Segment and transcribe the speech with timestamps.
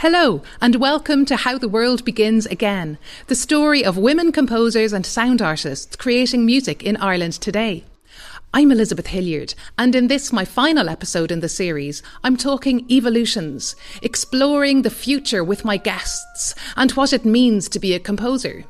[0.00, 2.96] Hello, and welcome to How the World Begins Again,
[3.26, 7.84] the story of women composers and sound artists creating music in Ireland today.
[8.54, 13.76] I'm Elizabeth Hilliard, and in this, my final episode in the series, I'm talking evolutions,
[14.00, 18.64] exploring the future with my guests and what it means to be a composer.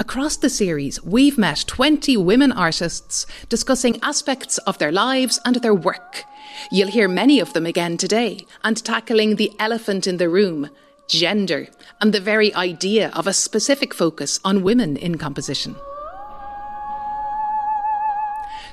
[0.00, 5.76] Across the series, we've met 20 women artists discussing aspects of their lives and their
[5.76, 6.24] work
[6.70, 10.70] You'll hear many of them again today, and tackling the elephant in the room
[11.08, 11.68] gender
[12.00, 15.76] and the very idea of a specific focus on women in composition.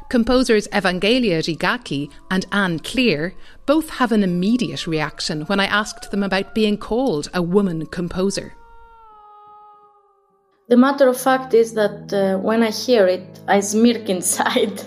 [0.10, 3.34] Composers Evangelia Rigaki and Anne Cleere
[3.66, 8.54] both have an immediate reaction when I asked them about being called a woman composer.
[10.68, 14.82] The matter of fact is that uh, when I hear it, I smirk inside.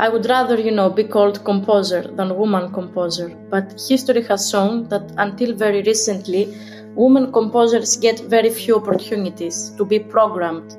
[0.00, 3.28] I would rather, you know, be called composer than woman composer.
[3.50, 6.56] But history has shown that until very recently,
[6.94, 10.72] women composers get very few opportunities to be programmed.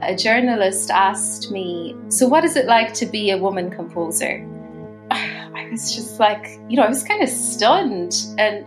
[0.00, 4.48] A journalist asked me, So, what is it like to be a woman composer?
[5.10, 8.14] I was just like, you know, I was kind of stunned.
[8.38, 8.64] And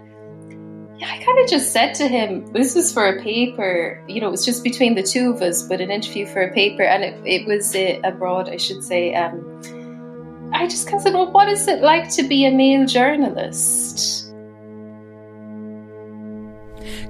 [1.08, 4.32] I kind of just said to him, this was for a paper, you know, it
[4.32, 7.22] was just between the two of us, but an interview for a paper, and it,
[7.26, 9.14] it was uh, abroad, I should say.
[9.16, 12.86] Um, I just kind of said, well, what is it like to be a male
[12.86, 14.34] journalist?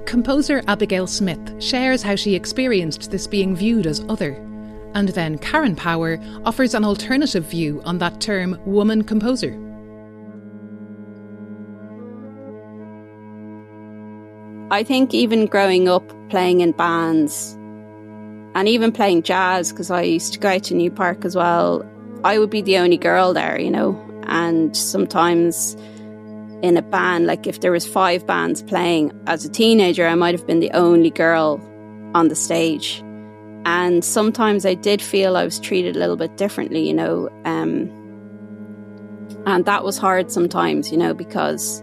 [0.05, 4.33] Composer Abigail Smith shares how she experienced this being viewed as other.
[4.95, 9.68] And then Karen Power offers an alternative view on that term woman composer.
[14.71, 17.53] I think even growing up playing in bands
[18.55, 21.83] and even playing jazz, because I used to go out to Newpark as well,
[22.23, 23.97] I would be the only girl there, you know.
[24.23, 25.75] And sometimes
[26.61, 30.35] in a band, like if there was five bands playing as a teenager, I might
[30.35, 31.59] have been the only girl
[32.13, 33.01] on the stage.
[33.65, 37.29] And sometimes I did feel I was treated a little bit differently, you know.
[37.45, 37.89] Um,
[39.45, 41.81] and that was hard sometimes, you know, because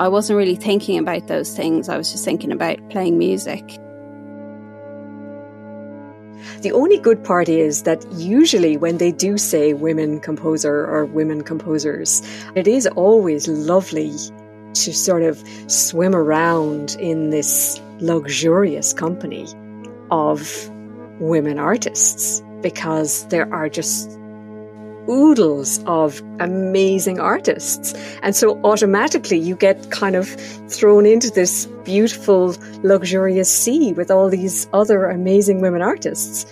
[0.00, 1.88] I wasn't really thinking about those things.
[1.88, 3.64] I was just thinking about playing music.
[6.60, 11.42] The only good part is that usually when they do say women composer or women
[11.42, 12.22] composers,
[12.54, 14.12] it is always lovely
[14.74, 19.48] to sort of swim around in this luxurious company
[20.12, 20.70] of
[21.18, 24.16] women artists because there are just
[25.08, 27.94] oodles of amazing artists.
[28.22, 30.28] And so automatically you get kind of
[30.70, 36.46] thrown into this beautiful, luxurious sea with all these other amazing women artists.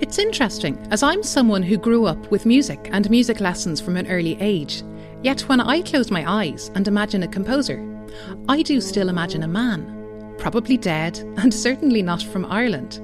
[0.00, 4.06] It's interesting, as I'm someone who grew up with music and music lessons from an
[4.08, 4.82] early age.
[5.22, 7.82] Yet when I close my eyes and imagine a composer,
[8.48, 9.93] I do still imagine a man
[10.38, 13.00] probably dead, and certainly not from Ireland.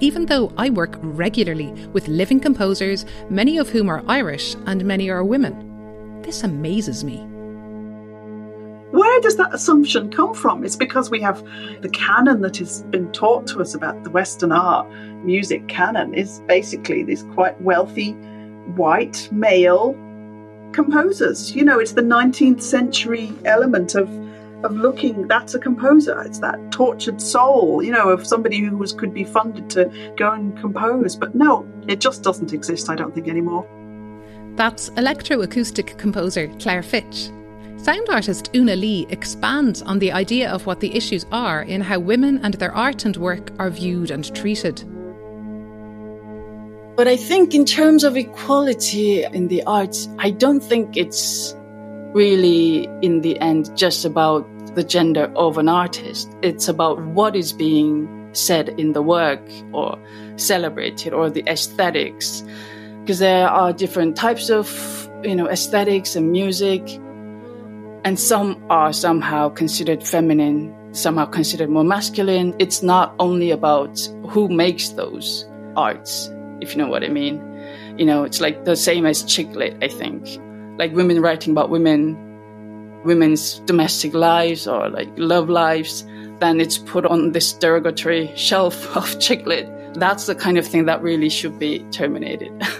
[0.00, 5.10] Even though I work regularly with living composers, many of whom are Irish and many
[5.10, 7.26] are women, this amazes me.
[8.90, 10.64] Where does that assumption come from?
[10.64, 11.44] It's because we have
[11.82, 14.88] the canon that has been taught to us about the Western art
[15.24, 18.12] music canon is basically these quite wealthy
[18.76, 19.94] white male
[20.72, 21.54] composers.
[21.54, 24.08] You know, it's the 19th century element of
[24.64, 26.20] of looking that's a composer.
[26.22, 30.32] It's that tortured soul you know of somebody who was could be funded to go
[30.32, 31.16] and compose.
[31.16, 33.66] But no it just doesn't exist i don't think anymore.
[34.56, 37.30] That's electroacoustic composer claire fitch.
[37.76, 42.00] Sound artist una lee expands on the idea of what the issues are in how
[42.00, 44.84] women and their art and work are viewed and treated.
[46.96, 51.54] But i think in terms of equality in the arts i don't think it's
[52.18, 54.44] really, in the end, just about
[54.74, 56.28] the gender of an artist.
[56.42, 59.40] It's about what is being said in the work
[59.72, 59.96] or
[60.34, 62.42] celebrated or the aesthetics.
[63.00, 64.66] Because there are different types of,
[65.22, 66.82] you know, aesthetics and music.
[68.04, 72.52] And some are somehow considered feminine, somehow considered more masculine.
[72.58, 73.96] It's not only about
[74.28, 76.28] who makes those arts,
[76.60, 77.36] if you know what I mean.
[77.96, 80.26] You know, it's like the same as chick lit, I think
[80.78, 82.16] like women writing about women,
[83.04, 86.04] women's domestic lives or like love lives,
[86.38, 89.68] then it's put on this derogatory shelf of chick lit.
[89.94, 92.52] That's the kind of thing that really should be terminated.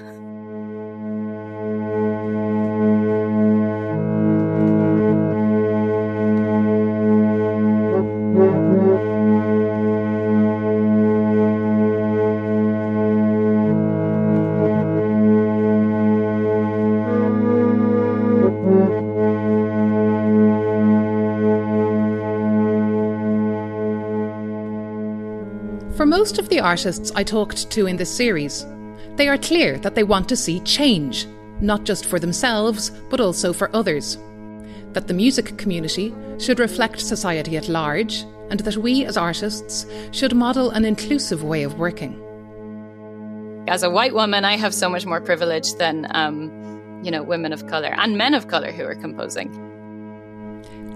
[26.59, 28.67] the artists I talked to in this series,
[29.15, 31.25] they are clear that they want to see change,
[31.61, 34.19] not just for themselves, but also for others.
[34.93, 40.35] That the music community should reflect society at large, and that we as artists should
[40.35, 42.21] model an inclusive way of working.
[43.69, 46.51] As a white woman, I have so much more privilege than, um,
[47.05, 49.49] you know, women of colour and men of colour who are composing.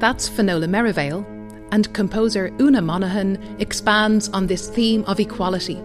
[0.01, 1.25] That's Finola Merivale,
[1.73, 5.83] and composer Una Monaghan expands on this theme of equality.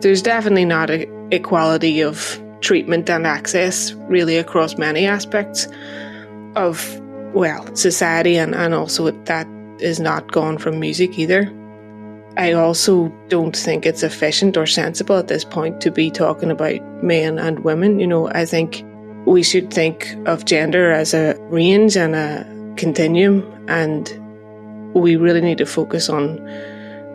[0.00, 5.68] There's definitely not a equality of treatment and access really across many aspects
[6.56, 7.00] of
[7.34, 9.46] well society and, and also that
[9.80, 11.52] is not gone from music either
[12.36, 16.80] i also don't think it's efficient or sensible at this point to be talking about
[17.02, 18.84] men and women you know i think
[19.26, 24.20] we should think of gender as a range and a continuum and
[24.94, 26.38] we really need to focus on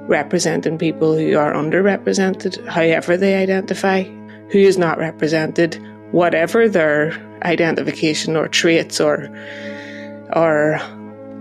[0.08, 4.04] representing people who are underrepresented however they identify
[4.50, 5.76] who is not represented,
[6.12, 7.14] whatever their
[7.44, 9.30] identification or traits or
[10.36, 10.80] or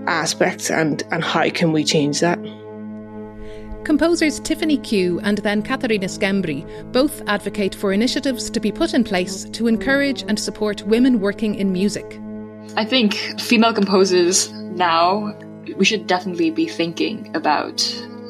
[0.06, 2.38] aspects and, and how can we change that?
[3.84, 9.04] Composers Tiffany Q and then Katharina Schembri both advocate for initiatives to be put in
[9.04, 12.20] place to encourage and support women working in music.
[12.76, 15.36] I think female composers now,
[15.76, 17.80] we should definitely be thinking about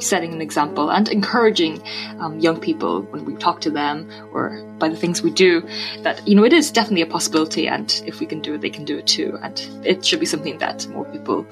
[0.00, 1.82] setting an example and encouraging
[2.20, 5.60] um, young people when we talk to them or by the things we do
[6.02, 8.70] that you know it is definitely a possibility and if we can do it they
[8.70, 9.36] can do it too.
[9.42, 11.44] And it should be something that more people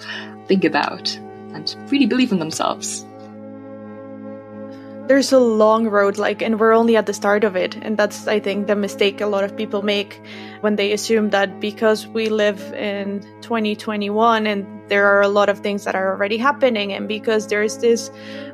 [0.47, 1.15] think about
[1.55, 3.05] and really believe in themselves
[5.09, 7.77] there's a long road like and we're only at the start of it.
[7.77, 10.21] And that's i think the mistake a lot of people make
[10.61, 15.61] when they assume that because we live in 2021 and there are a lot of
[15.61, 18.11] things that are already happening and because there's this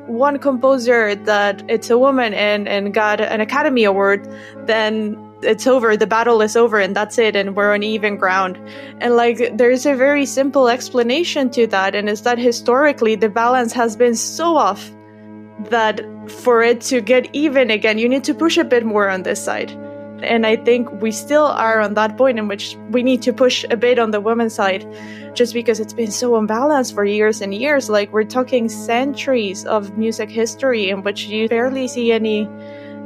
[0.07, 4.27] one composer that it's a woman and and got an academy award
[4.65, 8.57] then it's over the battle is over and that's it and we're on even ground.
[9.01, 13.73] And like there's a very simple explanation to that and is that historically the balance
[13.73, 14.89] has been so off
[15.69, 19.23] that for it to get even again you need to push a bit more on
[19.23, 19.71] this side
[20.23, 23.65] and I think we still are on that point in which we need to push
[23.69, 24.85] a bit on the women's side
[25.33, 27.89] just because it's been so unbalanced for years and years.
[27.89, 32.47] Like we're talking centuries of music history in which you barely see any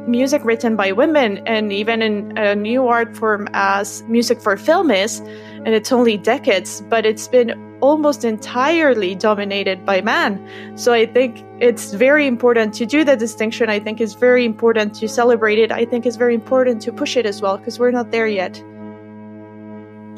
[0.07, 4.89] music written by women and even in a new art form as music for film
[4.89, 10.39] is and it's only decades but it's been almost entirely dominated by men
[10.75, 13.69] so i think it's very important to do the distinction.
[13.69, 15.71] I think it's very important to celebrate it.
[15.71, 18.57] I think it's very important to push it as well because we're not there yet.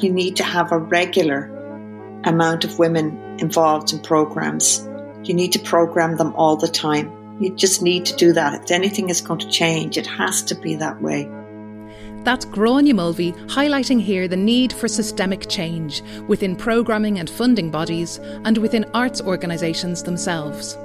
[0.02, 1.50] You need to have a regular
[2.24, 4.86] amount of women involved in programs.
[5.24, 7.10] You need to program them all the time.
[7.40, 8.64] You just need to do that.
[8.64, 11.30] If anything is going to change, it has to be that way.
[12.24, 18.18] That's Gráinne Mulvey highlighting here the need for systemic change within programming and funding bodies
[18.44, 20.76] and within arts organisations themselves.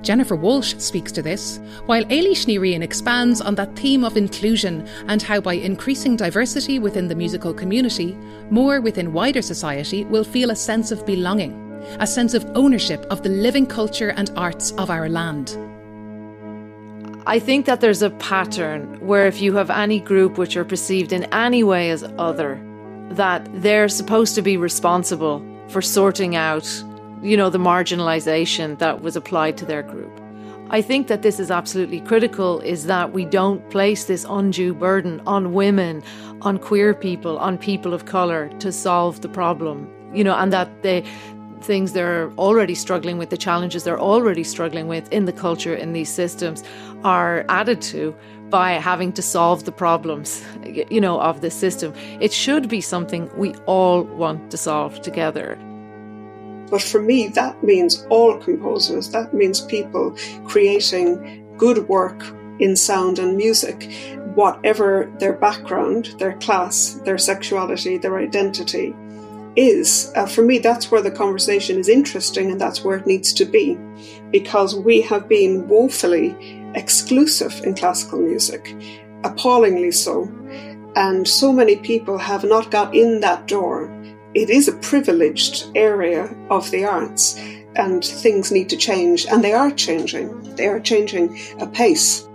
[0.00, 4.86] Jennifer Walshe speaks to this, while Eilish Ní Riain expands on that theme of inclusion
[5.08, 8.16] and how by increasing diversity within the musical community,
[8.50, 11.64] more within wider society will feel a sense of belonging
[12.00, 15.56] a sense of ownership of the living culture and arts of our land.
[17.28, 21.12] I think that there's a pattern where if you have any group which are perceived
[21.12, 22.58] in any way as other,
[23.10, 26.66] that they're supposed to be responsible for sorting out,
[27.20, 30.10] you know, the marginalization that was applied to their group.
[30.70, 35.20] I think that this is absolutely critical is that we don't place this undue burden
[35.26, 36.02] on women,
[36.40, 39.86] on queer people, on people of color to solve the problem.
[40.14, 41.04] You know, and that they
[41.60, 45.92] things they're already struggling with, the challenges they're already struggling with in the culture, in
[45.92, 46.62] these systems,
[47.04, 48.14] are added to
[48.50, 50.42] by having to solve the problems,
[50.90, 51.92] you know, of the system.
[52.20, 55.58] It should be something we all want to solve together.
[56.70, 59.10] But for me, that means all composers.
[59.10, 62.24] That means people creating good work
[62.58, 63.90] in sound and music,
[64.34, 68.94] whatever their background, their class, their sexuality, their identity
[69.58, 73.32] is, uh, for me, that's where the conversation is interesting and that's where it needs
[73.34, 73.76] to be.
[74.30, 76.36] Because we have been woefully
[76.74, 78.74] exclusive in classical music,
[79.24, 80.30] appallingly so.
[80.94, 83.92] And so many people have not got in that door.
[84.34, 87.36] It is a privileged area of the arts,
[87.74, 90.54] and things need to change, and they are changing.
[90.54, 92.28] They are changing apace.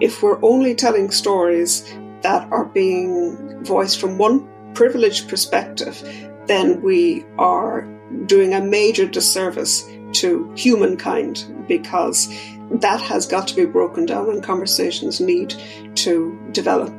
[0.00, 1.84] If we're only telling stories
[2.22, 6.02] that are being voiced from one privileged perspective,
[6.46, 7.82] then we are
[8.26, 12.28] doing a major disservice to humankind because
[12.70, 15.54] that has got to be broken down and conversations need
[15.94, 16.92] to develop.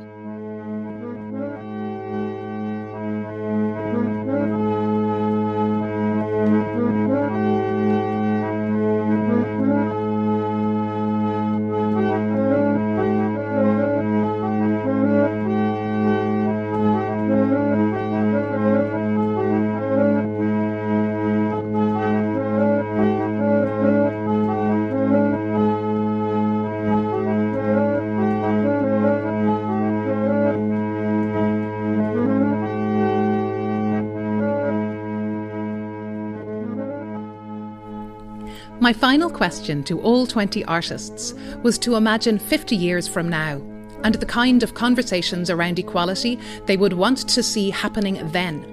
[38.80, 43.62] My final question to all 20 artists was to imagine 50 years from now
[44.02, 48.66] and the kind of conversations around equality they would want to see happening then.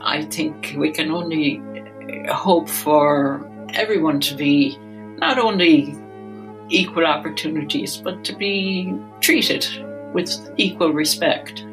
[0.00, 1.60] I think we can only
[2.28, 4.76] uh, hope for everyone to be
[5.16, 5.96] not only
[6.68, 9.66] equal opportunities, but to be treated
[10.12, 11.63] with equal respect.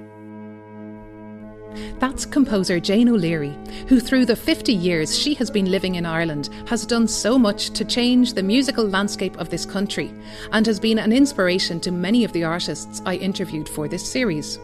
[2.02, 3.56] That's composer Jane O'Leary,
[3.88, 7.70] who through the 50 years she has been living in Ireland has done so much
[7.74, 10.12] to change the musical landscape of this country
[10.52, 14.58] and has been an inspiration to many of the artists I interviewed for this series.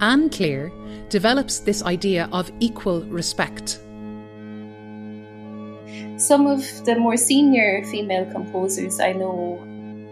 [0.00, 0.72] Anne Cleere
[1.10, 3.78] develops this idea of equal respect.
[6.16, 9.58] Some of the more senior female composers I know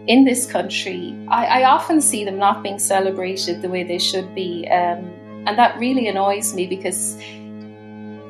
[0.05, 4.35] in this country, I, I often see them not being celebrated the way they should
[4.35, 4.67] be.
[4.67, 5.11] Um,
[5.45, 7.17] and that really annoys me because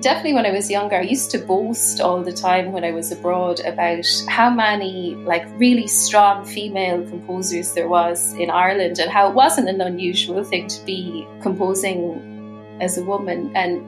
[0.04, 3.12] definitely when I was younger, I used to boast all the time when I was
[3.12, 9.30] abroad about how many like really strong female composers there was in Ireland and how
[9.30, 13.52] it wasn't an unusual thing to be composing as a woman.
[13.56, 13.82] And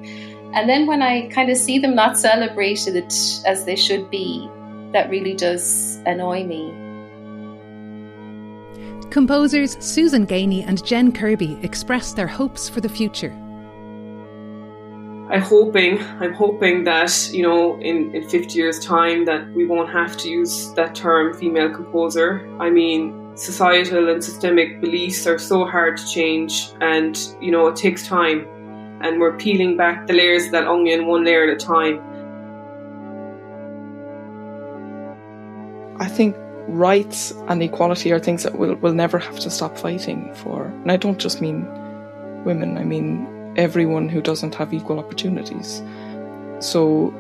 [0.55, 2.96] and then when I kind of see them not celebrated
[3.46, 4.50] as they should be,
[4.94, 6.85] that really does annoy me.
[9.10, 13.34] Composers Susan Gainey and Jen Kirby express their hopes for the future.
[15.30, 19.90] I'm hoping, I'm hoping that you know, in, in 50 years' time, that we won't
[19.90, 22.48] have to use that term female composer.
[22.60, 27.76] I mean, societal and systemic beliefs are so hard to change, and you know, it
[27.76, 28.48] takes time,
[29.02, 32.02] and we're peeling back the layers of that onion one layer at a time.
[36.00, 36.36] I think
[36.67, 40.65] rights and equality are things that we'll, we'll never have to stop fighting for.
[40.65, 41.65] And I don't just mean
[42.43, 45.81] women, I mean everyone who doesn't have equal opportunities.
[46.60, 47.13] So,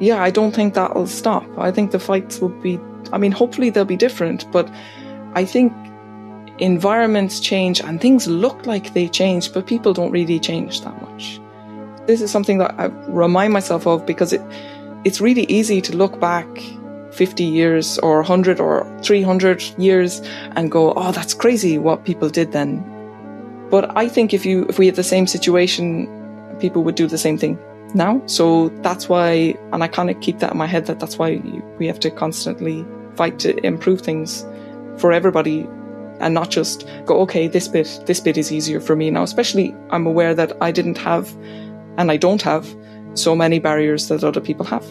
[0.00, 1.46] yeah, I don't think that'll stop.
[1.58, 2.78] I think the fights will be,
[3.12, 4.70] I mean, hopefully they'll be different, but
[5.34, 5.72] I think
[6.58, 11.40] environments change and things look like they change, but people don't really change that much.
[12.06, 14.42] This is something that I remind myself of because it,
[15.04, 16.48] it's really easy to look back
[17.12, 20.20] 50 years or 100 or 300 years
[20.56, 22.88] and go, oh, that's crazy what people did then.
[23.70, 26.06] But I think if you if we had the same situation,
[26.60, 27.58] people would do the same thing
[27.94, 28.22] now.
[28.26, 31.40] So that's why, and I kind of keep that in my head that that's why
[31.78, 32.84] we have to constantly
[33.16, 34.44] fight to improve things
[34.98, 35.68] for everybody
[36.20, 39.22] and not just go, okay, this bit, this bit is easier for me now.
[39.22, 41.34] Especially, I'm aware that I didn't have,
[41.96, 42.66] and I don't have,
[43.14, 44.84] so many barriers that other people have.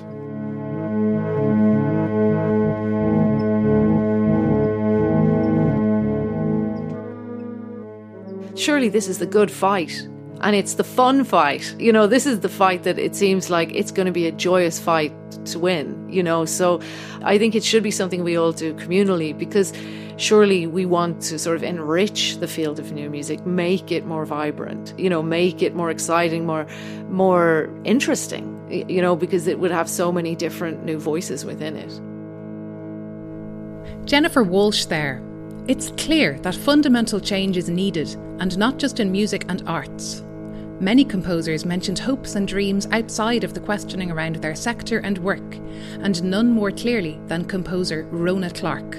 [8.61, 10.07] Surely this is the good fight
[10.41, 11.75] and it's the fun fight.
[11.79, 14.31] You know, this is the fight that it seems like it's going to be a
[14.31, 15.11] joyous fight
[15.45, 16.45] to win, you know.
[16.45, 16.79] So
[17.23, 19.73] I think it should be something we all do communally because
[20.17, 24.27] surely we want to sort of enrich the field of new music, make it more
[24.27, 26.67] vibrant, you know, make it more exciting, more
[27.09, 31.99] more interesting, you know, because it would have so many different new voices within it.
[34.05, 35.19] Jennifer Walshe there
[35.67, 40.23] it's clear that fundamental change is needed, and not just in music and arts.
[40.79, 45.55] Many composers mentioned hopes and dreams outside of the questioning around their sector and work,
[46.01, 48.97] and none more clearly than composer Rhona Clarke.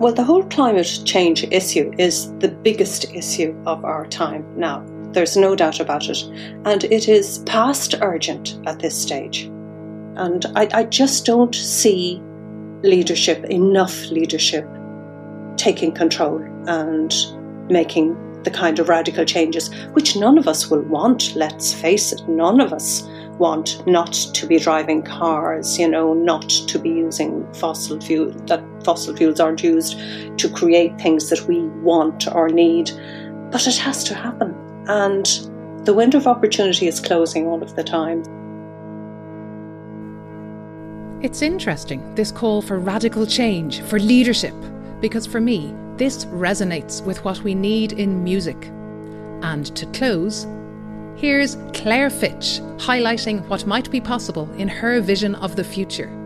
[0.00, 4.86] Well, the whole climate change issue is the biggest issue of our time now.
[5.12, 6.22] There's no doubt about it.
[6.64, 9.42] And it is past urgent at this stage.
[10.16, 12.22] And I, I just don't see
[12.82, 14.66] leadership, enough leadership,
[15.56, 17.14] taking control and
[17.70, 22.26] making the kind of radical changes which none of us will want, let's face it,
[22.28, 23.02] none of us
[23.38, 28.62] want not to be driving cars, you know, not to be using fossil fuel, that
[28.84, 29.98] fossil fuels aren't used
[30.38, 32.90] to create things that we want or need.
[33.50, 34.54] But it has to happen.
[34.88, 35.26] And
[35.84, 38.22] the window of opportunity is closing all of the time.
[41.22, 44.54] It's interesting, this call for radical change, for leadership,
[45.02, 48.70] because for me, this resonates with what we need in music.
[49.42, 50.46] And to close,
[51.16, 56.21] here's Claire Fitch highlighting what might be possible in her vision of the future.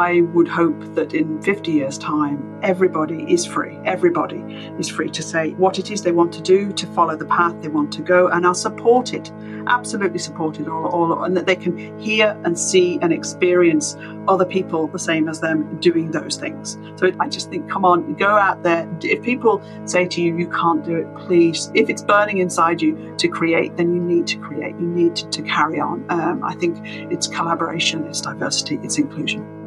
[0.00, 3.78] I would hope that in 50 years' time, everybody is free.
[3.84, 4.40] Everybody
[4.78, 7.60] is free to say what it is they want to do, to follow the path
[7.60, 9.30] they want to go, and are supported,
[9.66, 13.94] absolutely supported, all, all, and that they can hear and see and experience
[14.26, 16.78] other people the same as them doing those things.
[16.96, 18.88] So I just think, come on, go out there.
[19.02, 23.14] If people say to you, you can't do it, please, if it's burning inside you
[23.18, 24.76] to create, then you need to create.
[24.76, 26.06] You need to, to carry on.
[26.08, 26.78] Um, I think
[27.12, 29.59] it's collaboration, it's diversity, it's inclusion.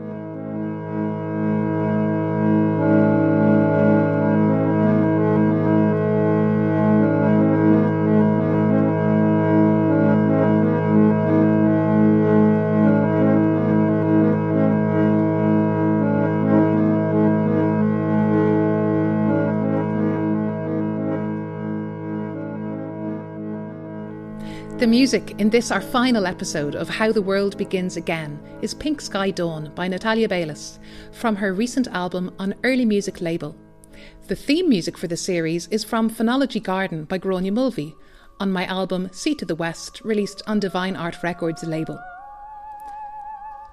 [24.93, 29.31] Music in this, our final episode of How the World Begins Again, is Pink Sky
[29.31, 30.77] Dawn by Natalia Beylis
[31.11, 33.55] from her recent album on Early Music label.
[34.27, 37.95] The theme music for the series is from Phonology Garden by Gráinne Mulvey
[38.39, 41.99] on my album Sea to the West, released on Divine Art Records label.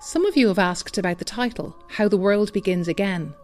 [0.01, 3.35] Some of you have asked about the title, How the World Begins Again,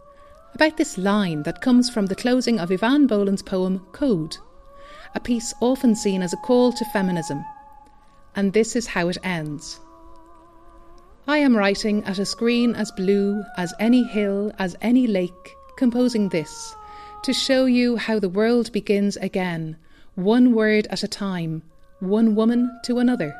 [0.54, 4.38] about this line that comes from the closing of Eavan Boland's poem Code,
[5.14, 7.44] a piece often seen as a call to feminism
[8.36, 9.80] and this is how it ends.
[11.26, 16.28] I am writing at a screen as blue as any hill, as any lake, composing
[16.28, 16.76] this
[17.24, 19.76] to show you how the world begins again,
[20.14, 21.62] one word at a time,
[21.98, 23.34] one woman to another.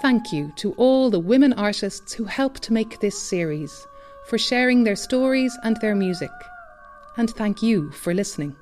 [0.00, 3.86] Thank you to all the women artists who helped make this series,
[4.28, 6.30] for sharing their stories and their music.
[7.16, 8.54] And thank you for listening.